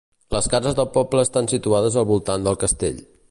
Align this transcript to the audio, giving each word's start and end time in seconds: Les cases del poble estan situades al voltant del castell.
Les 0.35 0.45
cases 0.53 0.77
del 0.79 0.87
poble 0.95 1.25
estan 1.27 1.51
situades 1.53 1.99
al 2.03 2.09
voltant 2.15 2.49
del 2.51 2.61
castell. 2.67 2.99